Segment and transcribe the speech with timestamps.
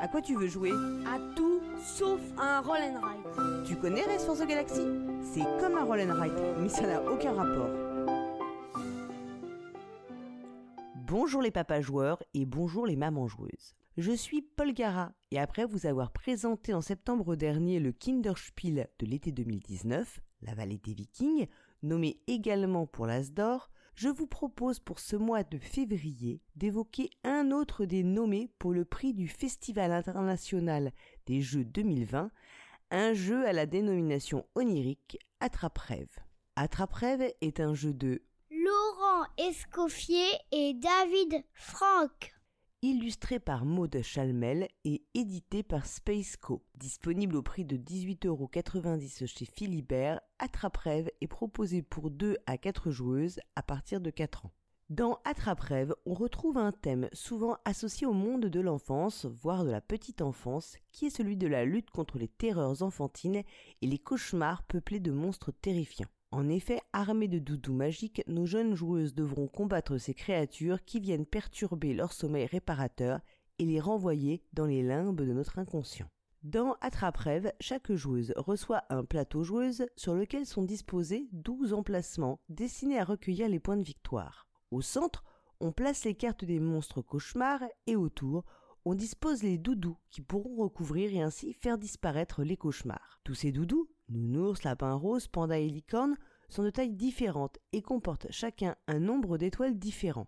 [0.00, 0.70] À quoi tu veux jouer?
[1.06, 3.66] À tout sauf à un roll and ride.
[3.66, 4.80] Tu connais Race for the Galaxy?
[5.22, 7.68] C'est comme un roll and ride, mais ça n'a aucun rapport.
[11.06, 13.74] Bonjour les papas joueurs et bonjour les mamans joueuses.
[13.98, 19.06] Je suis Paul Gara et après vous avoir présenté en septembre dernier le Kinderspiel de
[19.06, 21.46] l'été 2019, la vallée des Vikings,
[21.82, 27.50] nommé également pour l'As d'or, je vous propose pour ce mois de février d'évoquer un
[27.50, 30.92] autre des nommés pour le prix du Festival international
[31.26, 32.30] des Jeux 2020,
[32.90, 36.18] un jeu à la dénomination onirique Attrape-Rêve.
[37.40, 42.39] Est un jeu de Laurent Escoffier et David Franck
[42.82, 46.64] illustré par Maud Chalmel et édité par Spaceco.
[46.76, 53.40] Disponible au prix de 18,90€ chez Philibert, Attrape-Rêve est proposé pour 2 à 4 joueuses
[53.54, 54.52] à partir de 4 ans.
[54.88, 59.80] Dans Attrape-Rêve, on retrouve un thème souvent associé au monde de l'enfance, voire de la
[59.80, 63.42] petite enfance, qui est celui de la lutte contre les terreurs enfantines
[63.82, 66.08] et les cauchemars peuplés de monstres terrifiants.
[66.32, 71.26] En effet, armés de doudous magiques, nos jeunes joueuses devront combattre ces créatures qui viennent
[71.26, 73.20] perturber leur sommeil réparateur
[73.58, 76.08] et les renvoyer dans les limbes de notre inconscient.
[76.42, 82.98] Dans Attrape-Rêve, chaque joueuse reçoit un plateau joueuse sur lequel sont disposés 12 emplacements destinés
[82.98, 84.46] à recueillir les points de victoire.
[84.70, 85.24] Au centre,
[85.60, 88.44] on place les cartes des monstres cauchemars et autour,
[88.86, 93.20] on dispose les doudous qui pourront recouvrir et ainsi faire disparaître les cauchemars.
[93.24, 96.16] Tous ces doudous, nounours, lapins roses, pandas et licornes,
[96.48, 100.26] sont de tailles différentes et comportent chacun un nombre d'étoiles différent.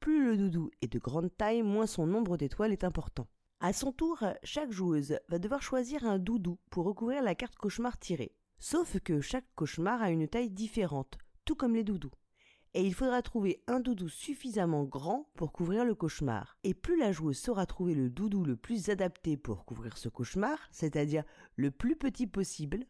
[0.00, 3.26] Plus le doudou est de grande taille, moins son nombre d'étoiles est important.
[3.60, 7.98] À son tour, chaque joueuse va devoir choisir un doudou pour recouvrir la carte cauchemar
[7.98, 8.34] tirée.
[8.58, 12.12] Sauf que chaque cauchemar a une taille différente, tout comme les doudous
[12.74, 16.56] et il faudra trouver un doudou suffisamment grand pour couvrir le cauchemar.
[16.62, 20.58] Et plus la joueuse saura trouver le doudou le plus adapté pour couvrir ce cauchemar,
[20.70, 21.24] c'est-à-dire
[21.56, 22.86] le plus petit possible,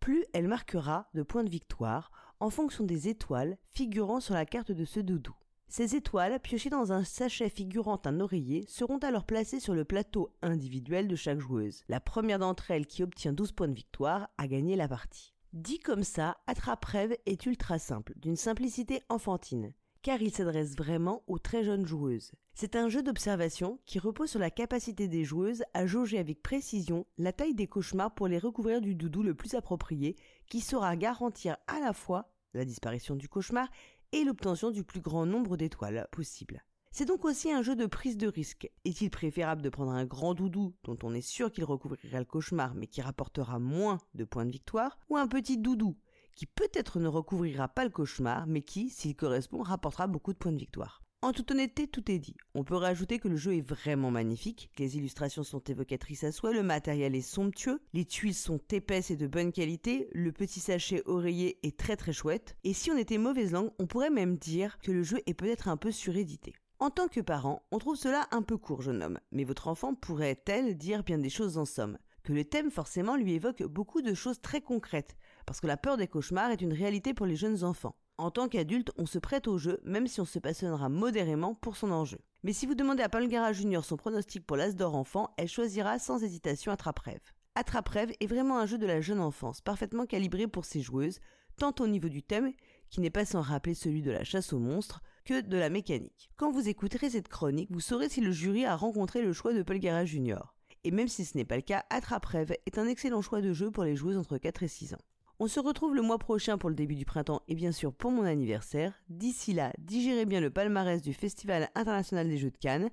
[0.00, 4.72] plus elle marquera de points de victoire en fonction des étoiles figurant sur la carte
[4.72, 5.34] de ce doudou.
[5.68, 10.32] Ces étoiles, piochées dans un sachet figurant un oreiller, seront alors placées sur le plateau
[10.40, 11.82] individuel de chaque joueuse.
[11.88, 15.34] La première d'entre elles qui obtient 12 points de victoire a gagné la partie.
[15.52, 19.72] Dit comme ça, Attrape-Rêve est ultra simple, d'une simplicité enfantine,
[20.06, 22.30] car il s'adresse vraiment aux très jeunes joueuses.
[22.54, 27.06] C'est un jeu d'observation qui repose sur la capacité des joueuses à jauger avec précision
[27.18, 30.14] la taille des cauchemars pour les recouvrir du doudou le plus approprié,
[30.48, 33.68] qui saura garantir à la fois la disparition du cauchemar
[34.12, 36.62] et l'obtention du plus grand nombre d'étoiles possible.
[36.92, 38.70] C'est donc aussi un jeu de prise de risque.
[38.84, 42.76] Est-il préférable de prendre un grand doudou dont on est sûr qu'il recouvrira le cauchemar
[42.76, 45.96] mais qui rapportera moins de points de victoire ou un petit doudou
[46.36, 50.52] qui peut-être ne recouvrira pas le cauchemar mais qui, s'il correspond, rapportera beaucoup de points
[50.52, 52.36] de victoire en toute honnêteté, tout est dit.
[52.54, 56.30] On peut rajouter que le jeu est vraiment magnifique, que les illustrations sont évocatrices à
[56.30, 60.60] souhait, le matériel est somptueux, les tuiles sont épaisses et de bonne qualité, le petit
[60.60, 64.36] sachet oreiller est très très chouette, et si on était mauvaise langue, on pourrait même
[64.36, 66.52] dire que le jeu est peut-être un peu surédité.
[66.78, 69.94] En tant que parent, on trouve cela un peu court, jeune homme, mais votre enfant
[69.94, 71.98] pourrait-elle dire bien des choses en somme?
[72.22, 75.96] Que le thème forcément lui évoque beaucoup de choses très concrètes, parce que la peur
[75.96, 77.96] des cauchemars est une réalité pour les jeunes enfants.
[78.18, 81.76] En tant qu'adulte, on se prête au jeu, même si on se passionnera modérément pour
[81.76, 82.18] son enjeu.
[82.42, 85.48] Mais si vous demandez à Paul Gara Junior son pronostic pour l'As d'or enfant, elle
[85.48, 87.20] choisira sans hésitation Attrape-Rêve.
[87.54, 91.20] Attrape-Rêve est vraiment un jeu de la jeune enfance, parfaitement calibré pour ses joueuses,
[91.56, 92.52] tant au niveau du thème,
[92.90, 96.30] qui n'est pas sans rappeler celui de la chasse aux monstres, que de la mécanique.
[96.36, 99.62] Quand vous écouterez cette chronique, vous saurez si le jury a rencontré le choix de
[99.62, 100.54] Paul Gara Junior.
[100.84, 103.70] Et même si ce n'est pas le cas, Attrape-Rêve est un excellent choix de jeu
[103.70, 105.02] pour les joueuses entre 4 et 6 ans.
[105.38, 108.10] On se retrouve le mois prochain pour le début du printemps et bien sûr pour
[108.10, 108.94] mon anniversaire.
[109.10, 112.88] D'ici là, digérez bien le palmarès du Festival international des Jeux de Cannes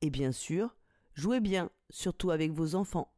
[0.00, 0.74] et bien sûr,
[1.12, 3.12] jouez bien, surtout avec vos enfants.